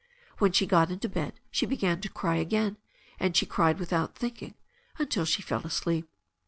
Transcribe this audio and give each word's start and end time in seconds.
When 0.39 0.51
she 0.51 0.65
got 0.65 0.89
into 0.89 1.07
bed 1.07 1.39
she 1.51 1.67
began 1.67 2.01
to 2.01 2.09
cry 2.09 2.37
again, 2.37 2.77
and 3.19 3.37
she 3.37 3.45
cried 3.45 3.77
without 3.77 4.15
thinking 4.15 4.55
until 4.97 5.25
she 5.25 5.43
fell 5.43 5.61
asleep. 5.63 6.09